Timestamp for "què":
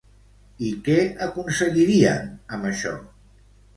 0.87-0.95